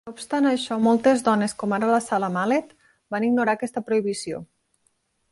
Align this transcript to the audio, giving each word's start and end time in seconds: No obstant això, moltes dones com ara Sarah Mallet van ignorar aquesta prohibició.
No 0.09 0.11
obstant 0.11 0.45
això, 0.51 0.75
moltes 0.85 1.19
dones 1.25 1.51
com 1.63 1.75
ara 1.77 1.99
Sarah 2.05 2.29
Mallet 2.37 2.71
van 3.17 3.27
ignorar 3.27 3.55
aquesta 3.59 3.83
prohibició. 3.91 4.41